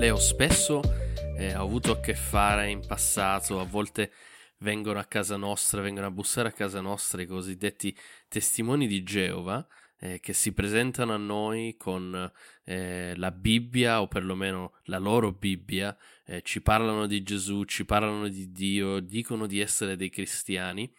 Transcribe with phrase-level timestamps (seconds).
[0.00, 0.80] Leo, spesso
[1.36, 4.10] eh, ho avuto a che fare in passato, a volte
[4.60, 7.94] vengono a casa nostra, vengono a bussare a casa nostra i cosiddetti
[8.26, 9.66] testimoni di Geova,
[10.00, 12.30] eh, che si presentano a noi con
[12.64, 18.28] eh, la Bibbia o perlomeno la loro Bibbia, eh, ci parlano di Gesù, ci parlano
[18.28, 20.90] di Dio, dicono di essere dei cristiani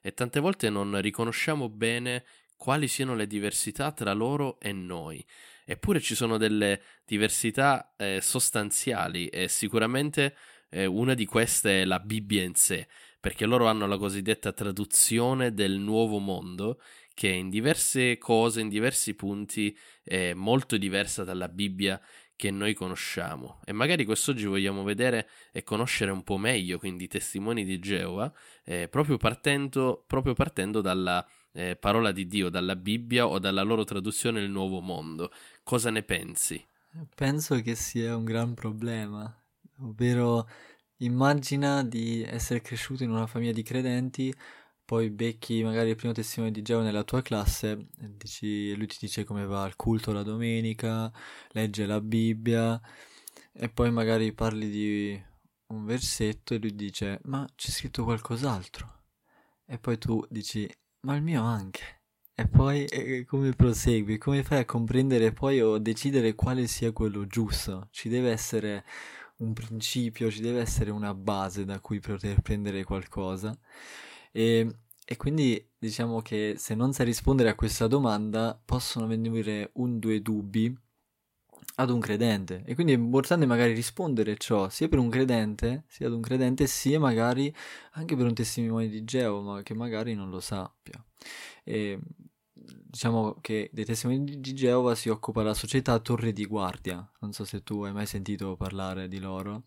[0.00, 2.24] e tante volte non riconosciamo bene
[2.56, 5.24] quali siano le diversità tra loro e noi.
[5.64, 10.36] Eppure ci sono delle diversità eh, sostanziali e sicuramente
[10.68, 12.86] eh, una di queste è la Bibbia in sé,
[13.18, 16.80] perché loro hanno la cosiddetta traduzione del nuovo mondo
[17.14, 22.00] che in diverse cose, in diversi punti è molto diversa dalla Bibbia
[22.36, 27.08] che noi conosciamo e magari quest'oggi vogliamo vedere e conoscere un po' meglio quindi i
[27.08, 28.32] testimoni di Geova
[28.64, 33.84] eh, proprio, partendo, proprio partendo dalla eh, parola di Dio, dalla Bibbia o dalla loro
[33.84, 35.30] traduzione del nuovo mondo.
[35.62, 36.62] Cosa ne pensi?
[37.14, 39.32] Penso che sia un gran problema,
[39.80, 40.48] ovvero
[40.98, 44.34] immagina di essere cresciuto in una famiglia di credenti,
[44.84, 49.24] poi becchi magari il primo testimone di Geova nella tua classe, dici, lui ti dice
[49.24, 51.10] come va al culto la domenica,
[51.50, 52.80] legge la Bibbia,
[53.52, 55.22] e poi magari parli di
[55.68, 59.02] un versetto e lui dice, ma c'è scritto qualcos'altro.
[59.66, 60.68] E poi tu dici,
[61.00, 62.02] ma il mio anche.
[62.34, 64.18] E poi eh, come prosegui?
[64.18, 67.88] Come fai a comprendere poi o decidere quale sia quello giusto?
[67.90, 68.84] Ci deve essere
[69.38, 73.56] un principio, ci deve essere una base da cui poter prendere qualcosa.
[74.36, 80.00] E, e quindi diciamo che se non sai rispondere a questa domanda possono venire un
[80.00, 80.76] due dubbi
[81.76, 82.64] ad un credente.
[82.66, 86.66] E quindi è importante magari rispondere ciò sia per un credente sia ad un credente
[86.66, 87.54] sia magari
[87.92, 91.04] anche per un testimone di Geova ma che magari non lo sappia.
[91.62, 92.00] E
[92.52, 97.08] diciamo che dei testimoni di Geova si occupa la società Torre di Guardia.
[97.20, 99.64] Non so se tu hai mai sentito parlare di loro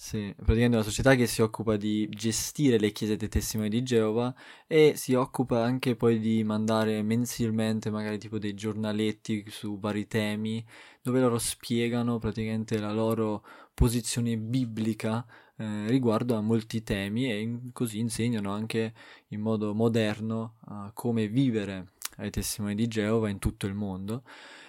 [0.00, 3.82] sì, praticamente è una società che si occupa di gestire le chiese dei testimoni di
[3.82, 4.32] Geova
[4.68, 10.64] e si occupa anche poi di mandare mensilmente magari tipo dei giornaletti su vari temi
[11.02, 13.44] dove loro spiegano praticamente la loro
[13.74, 15.26] posizione biblica
[15.56, 18.94] eh, riguardo a molti temi e in, così insegnano anche
[19.30, 24.22] in modo moderno uh, come vivere ai testimoni di Geova in tutto il mondo.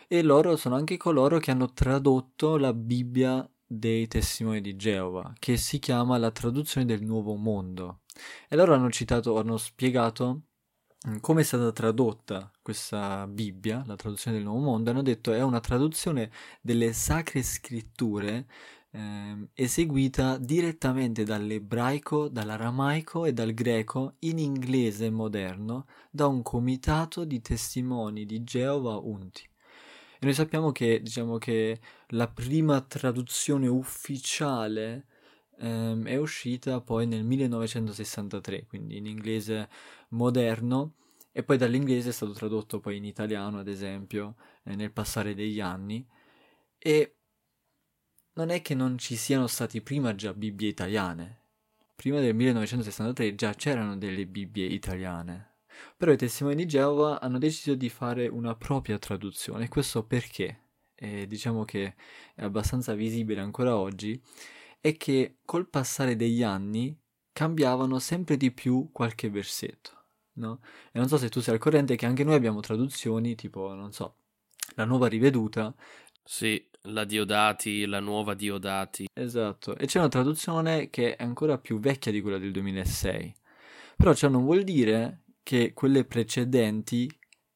[0.07, 5.55] E loro sono anche coloro che hanno tradotto la Bibbia dei testimoni di Geova, che
[5.55, 8.01] si chiama la traduzione del nuovo mondo.
[8.47, 10.41] E loro hanno citato, hanno spiegato
[11.07, 15.43] mm, come è stata tradotta questa Bibbia, la traduzione del nuovo mondo, hanno detto è
[15.43, 16.31] una traduzione
[16.61, 18.47] delle sacre scritture
[18.91, 27.39] eh, eseguita direttamente dall'ebraico, dall'aramaico e dal greco in inglese moderno da un comitato di
[27.41, 29.48] testimoni di Geova unti.
[30.21, 35.05] E noi sappiamo che, diciamo che la prima traduzione ufficiale
[35.59, 39.69] ehm, è uscita poi nel 1963, quindi in inglese
[40.09, 40.95] moderno,
[41.31, 45.61] e poi dall'inglese è stato tradotto poi in italiano, ad esempio, eh, nel passare degli
[45.61, 46.05] anni.
[46.77, 47.15] E
[48.33, 51.43] non è che non ci siano stati prima già Bibbie italiane.
[51.95, 55.48] Prima del 1963 già c'erano delle Bibbie italiane.
[55.97, 59.67] Però i testimoni di Geova hanno deciso di fare una propria traduzione.
[59.67, 60.63] Questo perché?
[60.95, 61.95] E diciamo che
[62.35, 64.21] è abbastanza visibile ancora oggi,
[64.79, 66.97] è che col passare degli anni
[67.31, 69.97] cambiavano sempre di più qualche versetto.
[70.33, 70.59] No?
[70.91, 73.91] E non so se tu sei al corrente che anche noi abbiamo traduzioni tipo, non
[73.91, 74.15] so,
[74.75, 75.73] la nuova riveduta.
[76.23, 79.07] Sì, la Diodati, la nuova Diodati.
[79.13, 83.35] Esatto, e c'è una traduzione che è ancora più vecchia di quella del 2006.
[83.97, 87.11] Però ciò non vuol dire che quelle precedenti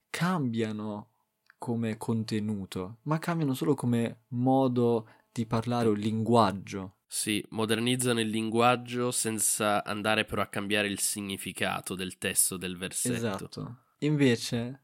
[0.10, 1.12] cambiano
[1.60, 7.02] come contenuto, ma cambiano solo come modo di parlare o linguaggio.
[7.06, 13.16] Sì, modernizzano il linguaggio senza andare però a cambiare il significato del testo del versetto.
[13.16, 13.78] Esatto.
[14.00, 14.83] Invece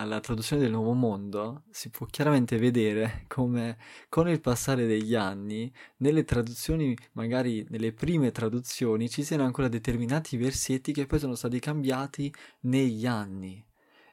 [0.00, 3.76] alla traduzione del Nuovo Mondo si può chiaramente vedere come
[4.08, 10.38] con il passare degli anni, nelle traduzioni, magari nelle prime traduzioni, ci siano ancora determinati
[10.38, 13.62] versetti che poi sono stati cambiati negli anni.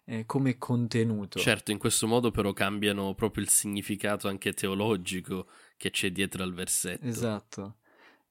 [0.10, 1.38] Eh, come contenuto.
[1.38, 6.54] Certo, in questo modo però cambiano proprio il significato anche teologico che c'è dietro al
[6.54, 7.06] versetto.
[7.06, 7.76] Esatto.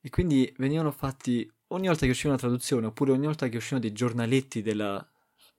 [0.01, 3.83] E quindi venivano fatti ogni volta che usciva una traduzione, oppure ogni volta che uscivano
[3.83, 5.07] dei giornaletti della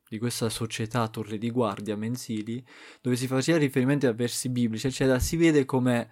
[0.10, 2.64] di questa società torre di guardia mensili,
[3.02, 6.10] dove si faceva riferimento a versi biblici, eccetera, si vede come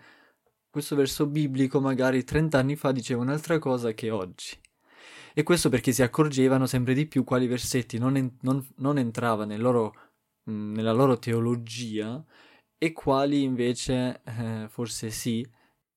[0.69, 4.59] questo verso biblico magari 30 anni fa diceva un'altra cosa che oggi.
[5.33, 9.45] E questo perché si accorgevano sempre di più quali versetti non, en- non, non entrava
[9.45, 9.93] nel loro,
[10.43, 12.23] mh, nella loro teologia
[12.77, 15.45] e quali invece eh, forse sì.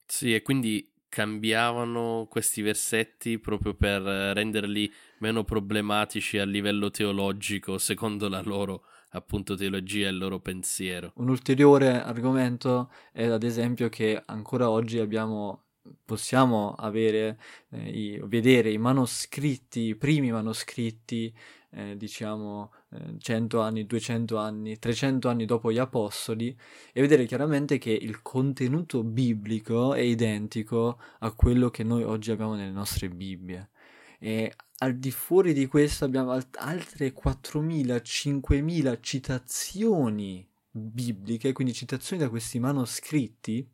[0.06, 8.28] Sì, e quindi cambiavano questi versetti proprio per renderli meno problematici a livello teologico, secondo
[8.28, 11.12] la loro appunto teologia e il loro pensiero.
[11.16, 15.62] Un ulteriore argomento è ad esempio che ancora oggi abbiamo
[16.04, 17.38] possiamo avere,
[17.70, 21.32] eh, i, vedere i manoscritti, i primi manoscritti,
[21.70, 26.56] eh, diciamo, eh, 100 anni, 200 anni, 300 anni dopo gli Apostoli,
[26.92, 32.54] e vedere chiaramente che il contenuto biblico è identico a quello che noi oggi abbiamo
[32.54, 33.70] nelle nostre Bibbie.
[34.18, 42.22] E al di fuori di questo abbiamo alt- altre 4.000, 5.000 citazioni bibliche, quindi citazioni
[42.22, 43.66] da questi manoscritti,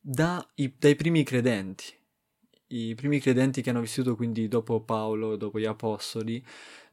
[0.00, 1.84] da i, dai primi credenti.
[2.68, 6.42] I primi credenti che hanno vissuto quindi dopo Paolo, dopo gli Apostoli,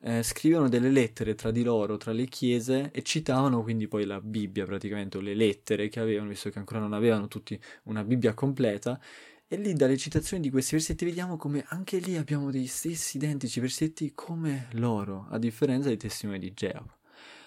[0.01, 4.19] eh, scrivono delle lettere tra di loro, tra le chiese, e citavano quindi poi la
[4.19, 8.33] Bibbia praticamente, o le lettere che avevano, visto che ancora non avevano tutti una Bibbia
[8.33, 8.99] completa,
[9.51, 13.59] e lì dalle citazioni di questi versetti vediamo come anche lì abbiamo degli stessi identici
[13.59, 16.95] versetti come loro, a differenza dei testimoni di Geova.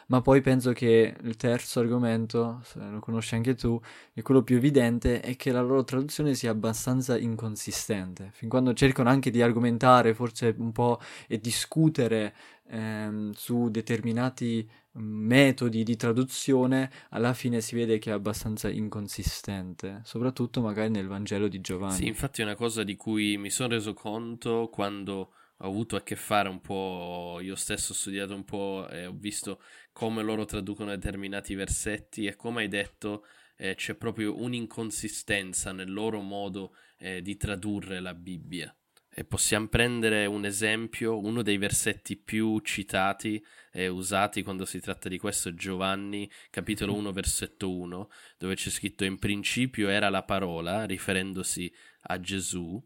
[0.08, 3.81] Ma poi penso che il terzo argomento, se lo conosci anche tu,
[4.12, 8.31] è quello più evidente, è che la loro traduzione sia abbastanza inconsistente.
[8.32, 12.34] Fin quando cercano anche di argomentare, forse un po' e discutere
[12.66, 20.60] ehm, su determinati metodi di traduzione, alla fine si vede che è abbastanza inconsistente, soprattutto
[20.60, 21.96] magari nel Vangelo di Giovanni.
[21.96, 26.02] Sì, infatti è una cosa di cui mi sono reso conto quando ho avuto a
[26.02, 29.62] che fare un po', io stesso ho studiato un po' e ho visto
[29.92, 33.24] come loro traducono determinati versetti e come hai detto
[33.56, 38.74] eh, c'è proprio un'inconsistenza nel loro modo eh, di tradurre la Bibbia.
[39.14, 45.11] E possiamo prendere un esempio, uno dei versetti più citati e usati quando si tratta
[45.11, 50.87] di questo Giovanni, capitolo 1, versetto 1, dove c'è scritto in principio era la parola,
[50.87, 51.70] riferendosi
[52.05, 52.82] a Gesù.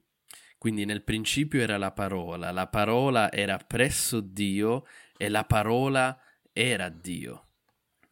[0.59, 4.85] Quindi nel principio era la parola, la parola era presso Dio
[5.17, 6.19] e la parola
[6.53, 7.47] era Dio.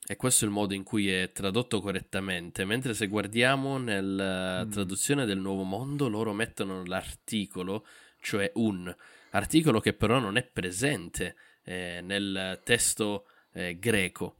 [0.07, 4.71] E questo è il modo in cui è tradotto correttamente, mentre se guardiamo nella mm.
[4.71, 7.87] traduzione del Nuovo Mondo loro mettono l'articolo,
[8.25, 8.93] cioè un
[9.31, 14.39] articolo che però non è presente eh, nel testo eh, greco.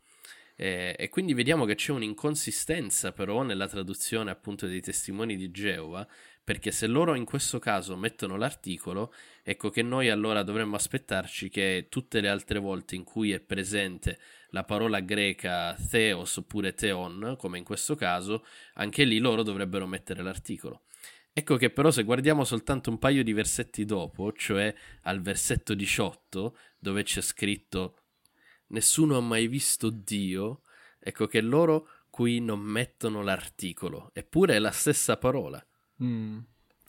[0.57, 6.07] Eh, e quindi vediamo che c'è un'inconsistenza però nella traduzione appunto dei testimoni di Geova,
[6.43, 11.87] perché se loro in questo caso mettono l'articolo, ecco che noi allora dovremmo aspettarci che
[11.91, 14.19] tutte le altre volte in cui è presente
[14.51, 20.23] la parola greca theos oppure theon, come in questo caso, anche lì loro dovrebbero mettere
[20.23, 20.83] l'articolo.
[21.37, 24.73] Ecco che però se guardiamo soltanto un paio di versetti dopo, cioè
[25.03, 27.97] al versetto 18, dove c'è scritto
[28.69, 30.63] Nessuno ha mai visto Dio,
[31.01, 35.65] ecco che loro qui non mettono l'articolo, eppure è la stessa parola.
[36.03, 36.39] Mm.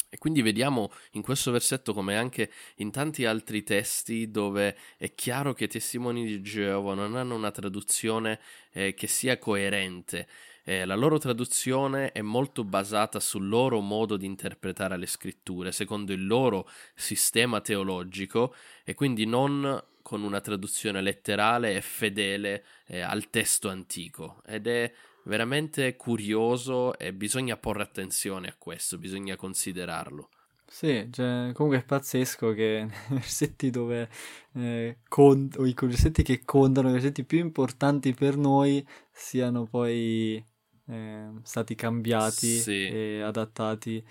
[0.10, 5.54] E quindi vediamo in questo versetto come anche in tanti altri testi dove è chiaro
[5.54, 8.40] che i testimoni di Geova non hanno una traduzione
[8.72, 10.28] eh, che sia coerente.
[10.68, 16.12] Eh, la loro traduzione è molto basata sul loro modo di interpretare le scritture, secondo
[16.12, 23.30] il loro sistema teologico e quindi non con una traduzione letterale e fedele eh, al
[23.30, 24.42] testo antico.
[24.44, 24.92] Ed è
[25.26, 30.30] veramente curioso e bisogna porre attenzione a questo, bisogna considerarlo.
[30.68, 34.10] Sì, cioè, comunque è pazzesco che nei versetti dove
[34.54, 40.44] eh, cont- o i versetti che contano, i versetti più importanti per noi siano poi
[40.88, 42.88] eh, stati cambiati sì.
[42.88, 44.04] e adattati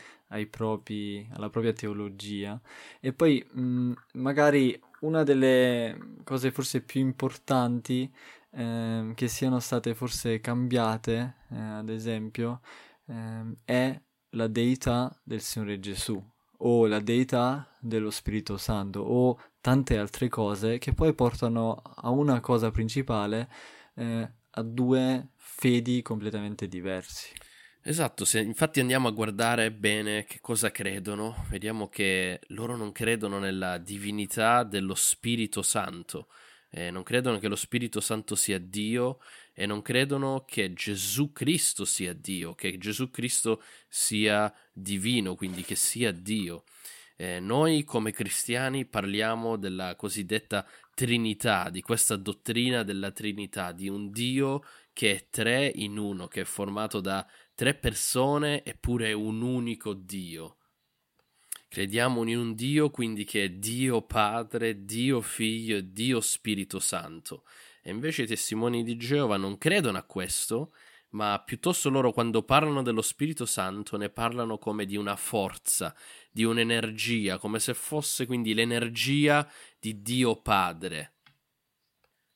[0.50, 2.60] propri, alla propria teologia.
[3.00, 8.12] E poi mh, magari una delle cose forse più importanti
[8.50, 12.60] eh, che siano state forse cambiate, eh, ad esempio,
[13.06, 14.00] eh, è
[14.30, 16.22] la deità del Signore Gesù
[16.58, 22.40] o la deità dello Spirito Santo o tante altre cose che poi portano a una
[22.40, 23.48] cosa principale,
[23.94, 25.28] eh, a due
[25.64, 27.32] fedi completamente diversi.
[27.80, 33.38] Esatto, se infatti andiamo a guardare bene che cosa credono, vediamo che loro non credono
[33.38, 36.28] nella divinità dello Spirito Santo,
[36.68, 39.20] eh, non credono che lo Spirito Santo sia Dio
[39.54, 45.76] e non credono che Gesù Cristo sia Dio, che Gesù Cristo sia divino, quindi che
[45.76, 46.64] sia Dio.
[47.16, 54.10] Eh, noi come cristiani parliamo della cosiddetta Trinità, di questa dottrina della Trinità, di un
[54.10, 54.62] Dio
[54.94, 60.56] che è tre in uno, che è formato da tre persone eppure un unico Dio.
[61.68, 67.44] Crediamo in un Dio quindi che è Dio Padre, Dio Figlio e Dio Spirito Santo.
[67.82, 70.72] E invece i testimoni di Geova non credono a questo
[71.14, 75.94] ma piuttosto loro quando parlano dello Spirito Santo ne parlano come di una forza,
[76.30, 79.48] di un'energia, come se fosse quindi l'energia
[79.78, 81.14] di Dio Padre.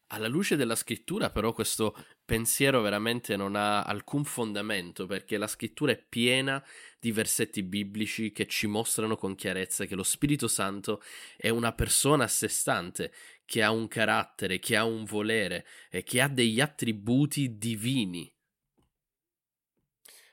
[0.09, 1.95] Alla luce della scrittura però questo
[2.29, 6.63] pensiero veramente non ha alcun fondamento perché la scrittura è piena
[7.01, 11.03] di versetti biblici che ci mostrano con chiarezza che lo Spirito Santo
[11.39, 13.15] è una persona a sé stante,
[13.47, 18.31] che ha un carattere, che ha un volere e che ha degli attributi divini.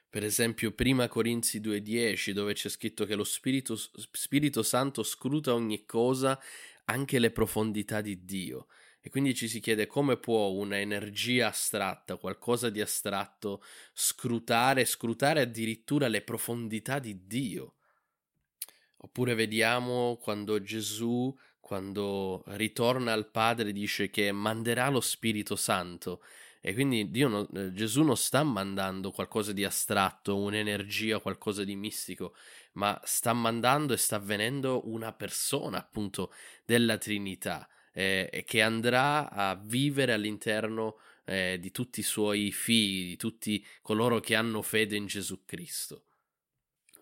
[0.09, 5.85] Per esempio, prima Corinzi 2,10, dove c'è scritto che lo Spirito, Spirito Santo scruta ogni
[5.85, 6.37] cosa,
[6.85, 8.67] anche le profondità di Dio.
[9.05, 15.41] E quindi ci si chiede come può una energia astratta, qualcosa di astratto, scrutare, scrutare
[15.41, 17.75] addirittura le profondità di Dio.
[18.97, 26.23] Oppure vediamo quando Gesù, quando ritorna al Padre, dice che manderà lo Spirito Santo
[26.59, 32.35] e quindi non, eh, Gesù non sta mandando qualcosa di astratto, un'energia, qualcosa di mistico,
[32.71, 36.33] ma sta mandando e sta avvenendo una persona appunto
[36.65, 43.15] della Trinità eh, che andrà a vivere all'interno eh, di tutti i suoi figli, di
[43.15, 46.03] tutti coloro che hanno fede in Gesù Cristo.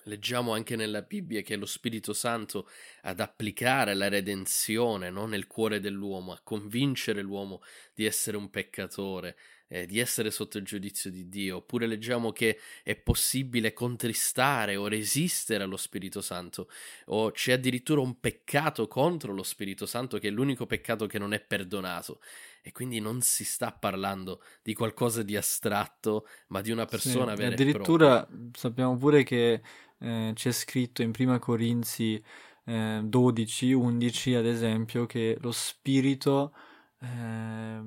[0.06, 2.70] Leggiamo anche nella Bibbia che è lo Spirito Santo
[3.04, 5.26] ad applicare la redenzione no?
[5.26, 7.62] nel cuore dell'uomo, a convincere l'uomo
[7.94, 9.38] di essere un peccatore,
[9.74, 14.88] eh, di essere sotto il giudizio di Dio, oppure leggiamo che è possibile contristare o
[14.88, 16.70] resistere allo Spirito Santo,
[17.06, 21.34] o c'è addirittura un peccato contro lo Spirito Santo che è l'unico peccato che non
[21.34, 22.20] è perdonato.
[22.62, 27.42] E quindi non si sta parlando di qualcosa di astratto, ma di una persona sì,
[27.42, 29.60] vera addirittura sappiamo pure che
[29.98, 32.24] eh, c'è scritto in Prima Corinzi
[32.66, 36.54] eh, 12, 11 ad esempio, che lo Spirito
[37.02, 37.82] eh,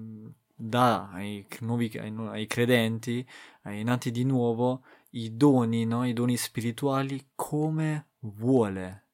[0.77, 3.27] dà ai, nuovi, ai, ai, credenti,
[3.63, 6.05] ai nati di nuovo, i doni, no?
[6.07, 9.05] i doni spirituali come vuole.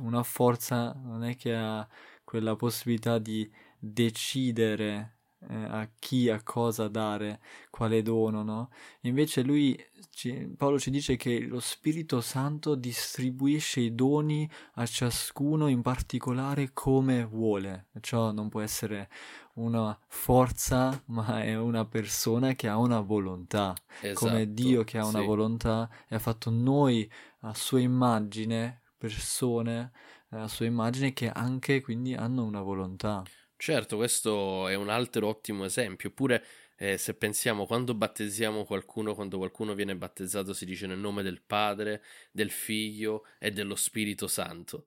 [0.00, 1.86] Una forza non è che ha
[2.22, 5.16] quella possibilità di decidere
[5.48, 7.40] eh, a chi, a cosa dare,
[7.70, 8.70] quale dono, no?
[9.02, 9.76] Invece lui,
[10.10, 16.70] ci, Paolo ci dice che lo Spirito Santo distribuisce i doni a ciascuno in particolare
[16.72, 19.08] come vuole, ciò non può essere
[19.54, 25.06] una forza, ma è una persona che ha una volontà, esatto, come Dio che ha
[25.06, 25.26] una sì.
[25.26, 29.92] volontà e ha fatto noi a sua immagine, persone
[30.30, 33.22] a sua immagine che anche quindi hanno una volontà.
[33.56, 36.08] Certo, questo è un altro ottimo esempio.
[36.08, 36.44] Oppure
[36.76, 41.42] eh, se pensiamo quando battezziamo qualcuno, quando qualcuno viene battezzato, si dice nel nome del
[41.42, 44.86] Padre, del Figlio e dello Spirito Santo.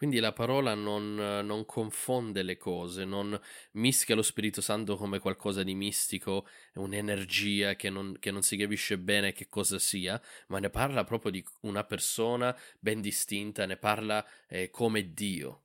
[0.00, 3.38] Quindi la parola non, non, confonde le cose, non
[3.72, 8.96] mischia lo Spirito Santo come qualcosa di mistico, un'energia che non, che non, si capisce
[8.96, 14.26] bene che cosa sia, ma ne parla proprio di una persona ben distinta, ne parla
[14.48, 15.64] eh, come Dio.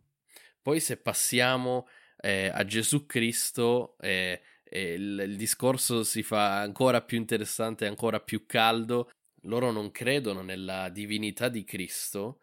[0.62, 1.88] Poi se passiamo
[2.18, 8.46] eh, a Gesù Cristo eh, il, il discorso si fa ancora più interessante, ancora più
[8.46, 9.12] caldo.
[9.44, 12.40] Loro non credono nella divinità di Cristo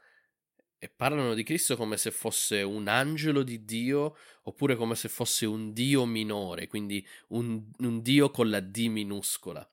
[0.83, 5.47] e parlano di Cristo come se fosse un angelo di Dio oppure come se fosse
[5.47, 9.65] un Dio minore, quindi un, un Dio con la D minuscola.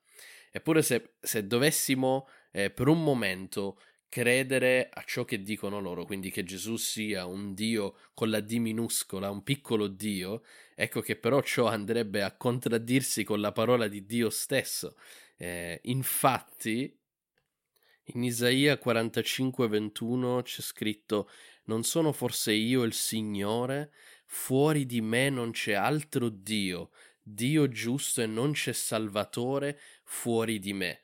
[0.52, 6.30] Eppure se, se dovessimo eh, per un momento credere a ciò che dicono loro, quindi
[6.30, 10.44] che Gesù sia un Dio con la D minuscola, un piccolo Dio,
[10.76, 14.94] ecco che però ciò andrebbe a contraddirsi con la parola di Dio stesso.
[15.36, 16.99] Eh, infatti,
[18.14, 21.30] in Isaia 45:21 c'è scritto:
[21.64, 23.92] Non sono forse io il Signore?
[24.26, 26.90] Fuori di me non c'è altro Dio,
[27.22, 31.00] Dio giusto e non c'è Salvatore fuori di me.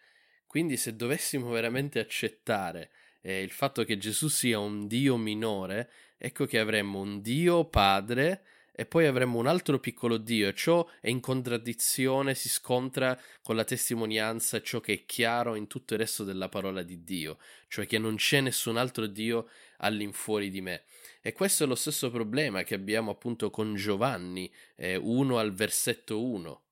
[0.47, 6.47] Quindi se dovessimo veramente accettare eh, il fatto che Gesù sia un Dio minore, ecco
[6.47, 8.45] che avremmo un Dio padre
[8.79, 13.57] e poi avremmo un altro piccolo Dio e ciò è in contraddizione, si scontra con
[13.57, 17.87] la testimonianza, ciò che è chiaro in tutto il resto della parola di Dio, cioè
[17.87, 20.85] che non c'è nessun altro Dio all'infuori di me.
[21.23, 26.23] E questo è lo stesso problema che abbiamo appunto con Giovanni eh, 1 al versetto
[26.23, 26.63] 1.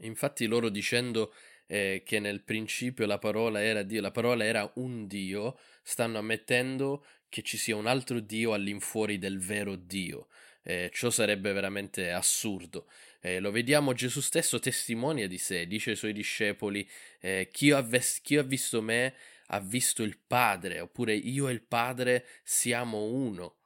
[0.00, 1.32] Infatti loro dicendo
[1.68, 7.06] eh, che nel principio la parola era Dio, la parola era un Dio, stanno ammettendo
[7.30, 10.26] che ci sia un altro Dio all'infuori del vero Dio.
[10.62, 12.86] Eh, ciò sarebbe veramente assurdo.
[13.20, 16.88] Eh, lo vediamo Gesù stesso testimonia di sé, dice ai suoi discepoli,
[17.20, 19.14] eh, chi, ha ves- chi ha visto me
[19.54, 23.56] ha visto il Padre, oppure io e il Padre siamo uno.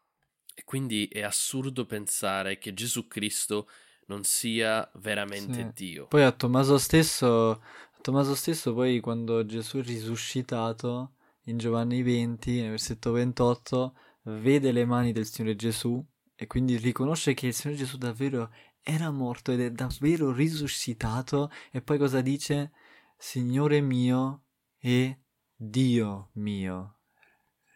[0.54, 3.68] E quindi è assurdo pensare che Gesù Cristo
[4.06, 5.84] non sia veramente sì.
[5.84, 6.06] Dio.
[6.06, 11.12] Poi a Tommaso stesso, a Tommaso stesso poi quando Gesù è risuscitato
[11.44, 16.04] in Giovanni 20, nel versetto 28, vede le mani del Signore Gesù
[16.36, 18.52] e quindi riconosce che il Signore Gesù davvero
[18.82, 22.72] era morto ed è davvero risuscitato e poi cosa dice?
[23.16, 24.44] Signore mio
[24.78, 25.20] e
[25.56, 26.98] Dio mio.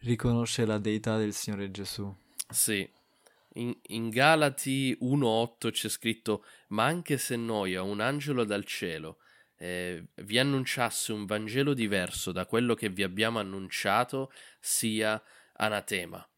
[0.00, 2.14] Riconosce la deità del Signore Gesù.
[2.49, 2.88] Sì.
[3.55, 9.19] In, in Galati 1.8 c'è scritto: Ma anche se noi a un angelo dal cielo
[9.57, 15.21] eh, vi annunciasse un Vangelo diverso da quello che vi abbiamo annunciato, sia
[15.55, 16.30] anatema.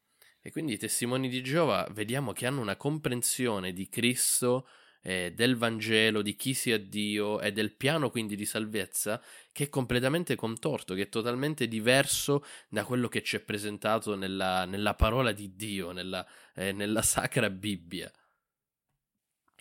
[0.42, 4.66] E quindi i testimoni di Geova vediamo che hanno una comprensione di Cristo,
[5.02, 9.22] eh, del Vangelo, di chi sia Dio e del piano quindi di salvezza
[9.52, 14.64] che è completamente contorto, che è totalmente diverso da quello che ci è presentato nella,
[14.64, 18.10] nella parola di Dio, nella, eh, nella Sacra Bibbia.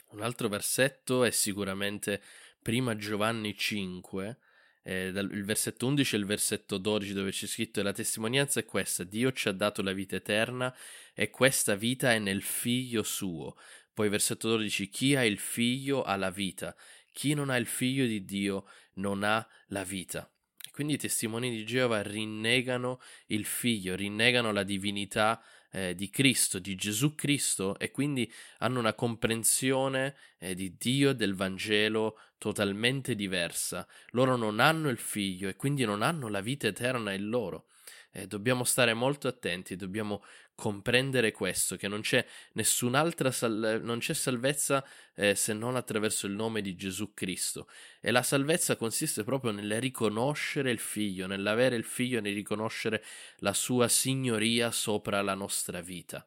[0.09, 2.21] Un altro versetto è sicuramente
[2.61, 4.37] prima Giovanni 5,
[4.83, 8.65] eh, dal, il versetto 11 e il versetto 12 dove c'è scritto la testimonianza è
[8.65, 10.75] questa, Dio ci ha dato la vita eterna
[11.13, 13.55] e questa vita è nel figlio suo.
[13.93, 16.75] Poi versetto 12, chi ha il figlio ha la vita,
[17.11, 20.31] chi non ha il figlio di Dio non ha la vita.
[20.71, 26.75] Quindi i testimoni di Geova rinnegano il figlio, rinnegano la divinità eh, di Cristo, di
[26.75, 33.87] Gesù Cristo e quindi hanno una comprensione eh, di Dio e del Vangelo totalmente diversa.
[34.11, 37.65] Loro non hanno il figlio e quindi non hanno la vita eterna in loro.
[38.11, 40.23] Eh, dobbiamo stare molto attenti, dobbiamo
[40.61, 46.33] comprendere questo, che non c'è nessun'altra sal- non c'è salvezza eh, se non attraverso il
[46.33, 47.67] nome di Gesù Cristo.
[47.99, 53.03] E la salvezza consiste proprio nel riconoscere il figlio, nell'avere il figlio e nel riconoscere
[53.37, 56.23] la sua signoria sopra la nostra vita.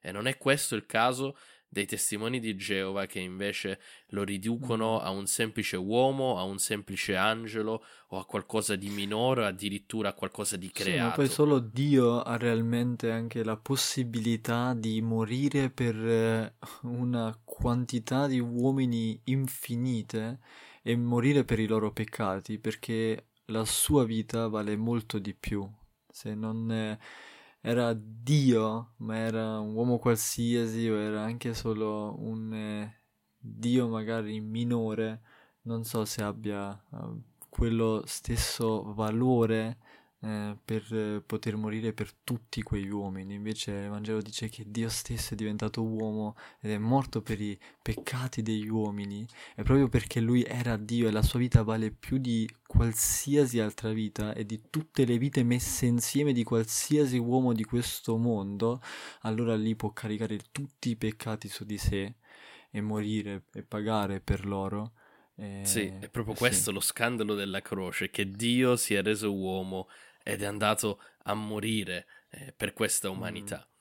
[0.00, 1.36] E non è questo il caso
[1.74, 5.04] dei testimoni di Geova che invece lo riducono mm.
[5.04, 10.12] a un semplice uomo, a un semplice angelo o a qualcosa di minore, addirittura a
[10.12, 10.98] qualcosa di creato.
[10.98, 17.36] Sì, ma poi solo Dio ha realmente anche la possibilità di morire per eh, una
[17.42, 20.38] quantità di uomini infinite
[20.80, 25.68] e morire per i loro peccati, perché la sua vita vale molto di più.
[26.08, 26.96] Se non...
[27.66, 33.00] Era Dio, ma era un uomo qualsiasi o era anche solo un eh,
[33.38, 35.22] Dio magari minore,
[35.62, 39.78] non so se abbia uh, quello stesso valore
[40.24, 43.34] eh, per poter morire per tutti quegli uomini.
[43.34, 47.58] Invece il Vangelo dice che Dio stesso è diventato uomo ed è morto per i
[47.82, 49.26] peccati degli uomini.
[49.54, 53.92] E proprio perché lui era Dio e la sua vita vale più di qualsiasi altra
[53.92, 58.80] vita e di tutte le vite messe insieme di qualsiasi uomo di questo mondo,
[59.20, 62.14] allora lì può caricare tutti i peccati su di sé
[62.70, 64.92] e morire e pagare per loro.
[65.36, 66.72] Eh, sì, è proprio questo sì.
[66.72, 69.88] lo scandalo della croce, che Dio si è reso uomo
[70.24, 73.64] ed è andato a morire eh, per questa umanità.
[73.68, 73.72] Mm.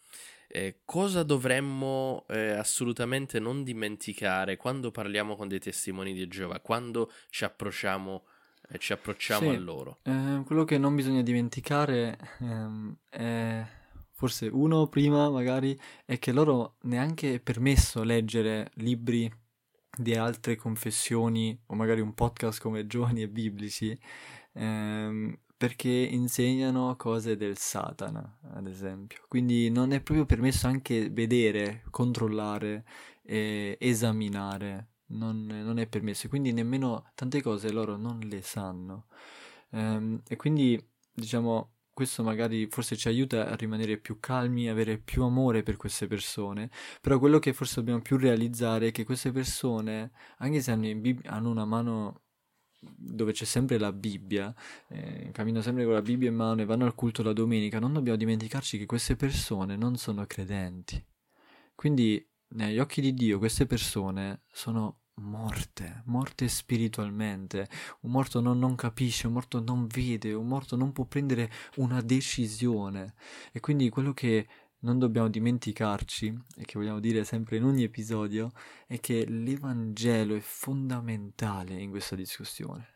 [0.55, 7.11] Eh, cosa dovremmo eh, assolutamente non dimenticare quando parliamo con dei testimoni di Geova, quando
[7.29, 8.25] ci approcciamo,
[8.69, 9.99] eh, ci approcciamo sì, a loro?
[10.03, 13.65] Eh, quello che non bisogna dimenticare ehm, è
[14.11, 19.29] forse uno prima magari è che loro neanche è permesso leggere libri
[19.95, 23.99] di altre confessioni o magari un podcast come Giovani e Biblici
[24.53, 29.23] ehm, perché insegnano cose del Satana, ad esempio.
[29.29, 32.83] Quindi non è proprio permesso anche vedere, controllare,
[33.23, 36.27] e esaminare, non, non è permesso.
[36.27, 39.05] Quindi nemmeno tante cose loro non le sanno.
[39.71, 40.77] Ehm, e quindi,
[41.13, 46.07] diciamo, questo magari forse ci aiuta a rimanere più calmi, avere più amore per queste
[46.07, 50.93] persone, però quello che forse dobbiamo più realizzare è che queste persone, anche se hanno,
[50.93, 52.23] Bib- hanno una mano
[52.95, 54.53] dove c'è sempre la Bibbia,
[54.89, 57.93] eh, camminano sempre con la Bibbia in mano e vanno al culto la domenica, non
[57.93, 61.03] dobbiamo dimenticarci che queste persone non sono credenti.
[61.75, 67.67] Quindi, negli occhi di Dio, queste persone sono morte, morte spiritualmente.
[68.01, 72.01] Un morto non, non, capisce, un morto non vede, un morto non può prendere una
[72.01, 73.13] decisione.
[73.51, 74.47] E quindi quello che
[74.83, 78.51] non dobbiamo dimenticarci, e che vogliamo dire sempre in ogni episodio,
[78.87, 82.87] è che l'Evangelo è fondamentale in questa discussione.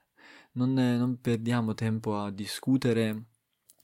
[0.54, 3.26] Non, non perdiamo tempo a discutere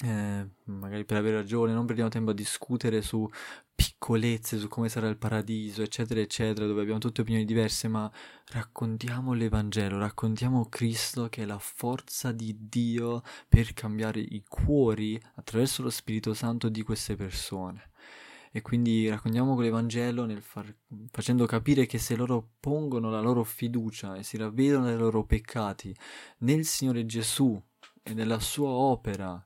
[0.03, 3.29] eh, magari per avere ragione, non perdiamo tempo a discutere su
[3.73, 8.11] piccolezze, su come sarà il paradiso, eccetera, eccetera, dove abbiamo tutte opinioni diverse, ma
[8.47, 15.83] raccontiamo l'Evangelo, raccontiamo Cristo che è la forza di Dio per cambiare i cuori attraverso
[15.83, 17.91] lo Spirito Santo di queste persone.
[18.55, 20.71] E quindi raccontiamo l'Evangelo far,
[21.09, 25.91] facendo capire che se loro pongono la loro fiducia e si ravvedono dai loro peccati
[26.39, 27.59] nel Signore Gesù
[28.03, 29.43] e nella sua opera,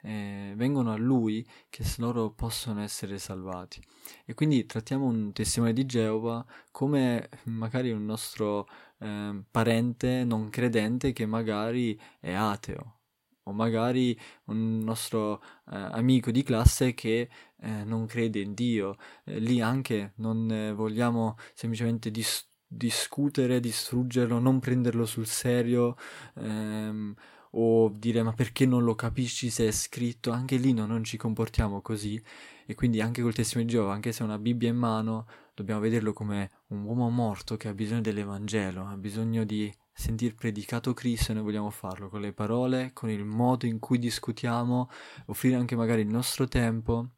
[0.00, 3.78] eh, vengono a lui che loro possono essere salvati.
[4.24, 8.66] E quindi trattiamo un testimone di Geova come magari un nostro
[9.00, 12.95] eh, parente non credente che magari è ateo
[13.48, 17.28] o magari un nostro eh, amico di classe che
[17.60, 18.96] eh, non crede in Dio.
[19.24, 25.96] Eh, lì anche non eh, vogliamo semplicemente dis- discutere, distruggerlo, non prenderlo sul serio.
[26.36, 27.14] Ehm,
[27.58, 31.16] o dire ma perché non lo capisci se è scritto, anche lì no, non ci
[31.16, 32.22] comportiamo così
[32.66, 35.80] e quindi anche col testimone di Giova, anche se ha una Bibbia in mano, dobbiamo
[35.80, 41.32] vederlo come un uomo morto che ha bisogno dell'Evangelo, ha bisogno di sentir predicato Cristo
[41.32, 44.90] e noi vogliamo farlo con le parole, con il modo in cui discutiamo,
[45.26, 47.12] offrire anche magari il nostro tempo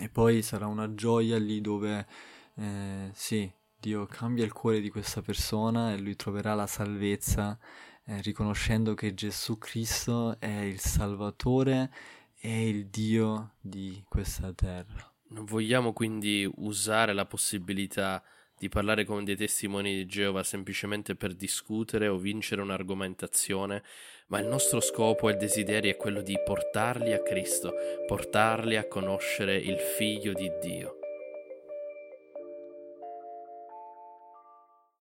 [0.00, 2.06] e poi sarà una gioia lì dove
[2.54, 7.58] eh, sì, Dio cambia il cuore di questa persona e lui troverà la salvezza
[8.06, 11.92] eh, riconoscendo che Gesù Cristo è il Salvatore
[12.40, 15.12] e il Dio di questa terra.
[15.28, 18.22] Vogliamo quindi usare la possibilità
[18.58, 23.82] di parlare con dei testimoni di Geova semplicemente per discutere o vincere un'argomentazione,
[24.28, 27.72] ma il nostro scopo e il desiderio è quello di portarli a Cristo,
[28.06, 30.95] portarli a conoscere il Figlio di Dio.